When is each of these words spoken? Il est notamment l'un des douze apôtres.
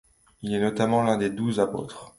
Il 0.41 0.55
est 0.55 0.59
notamment 0.59 1.03
l'un 1.03 1.19
des 1.19 1.29
douze 1.29 1.59
apôtres. 1.59 2.09